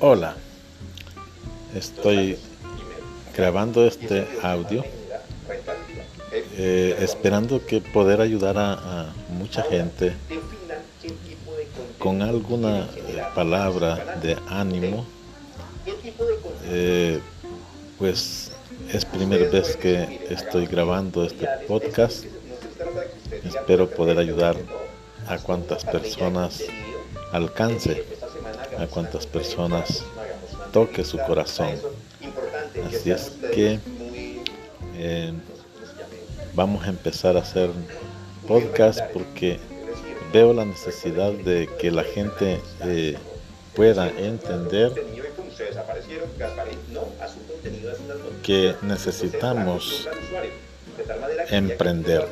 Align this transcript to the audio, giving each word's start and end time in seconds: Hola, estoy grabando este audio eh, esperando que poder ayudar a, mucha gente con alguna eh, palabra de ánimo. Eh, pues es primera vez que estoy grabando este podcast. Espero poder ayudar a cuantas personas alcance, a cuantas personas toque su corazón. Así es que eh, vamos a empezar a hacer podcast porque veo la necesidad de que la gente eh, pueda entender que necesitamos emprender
Hola, 0.00 0.36
estoy 1.74 2.38
grabando 3.36 3.86
este 3.86 4.26
audio 4.42 4.84
eh, 6.56 6.96
esperando 7.00 7.64
que 7.64 7.80
poder 7.80 8.20
ayudar 8.20 8.56
a, 8.58 9.12
mucha 9.30 9.62
gente 9.62 10.12
con 11.98 12.22
alguna 12.22 12.88
eh, 13.08 13.22
palabra 13.34 14.18
de 14.22 14.36
ánimo. 14.48 15.06
Eh, 16.66 17.20
pues 17.98 18.52
es 18.92 19.04
primera 19.04 19.48
vez 19.48 19.76
que 19.76 20.26
estoy 20.30 20.66
grabando 20.66 21.24
este 21.24 21.46
podcast. 21.66 22.24
Espero 23.44 23.88
poder 23.88 24.18
ayudar 24.18 24.56
a 25.26 25.38
cuantas 25.38 25.84
personas 25.84 26.62
alcance, 27.32 28.04
a 28.82 28.86
cuantas 28.86 29.26
personas 29.26 30.04
toque 30.72 31.04
su 31.04 31.18
corazón. 31.18 31.70
Así 32.86 33.10
es 33.10 33.32
que 33.54 33.78
eh, 34.96 35.32
vamos 36.54 36.84
a 36.84 36.88
empezar 36.88 37.36
a 37.36 37.40
hacer 37.40 37.70
podcast 38.46 39.00
porque 39.12 39.58
veo 40.32 40.52
la 40.52 40.64
necesidad 40.64 41.32
de 41.32 41.68
que 41.78 41.90
la 41.90 42.04
gente 42.04 42.60
eh, 42.84 43.16
pueda 43.74 44.08
entender 44.08 44.92
que 48.42 48.74
necesitamos 48.82 50.08
emprender 51.50 52.26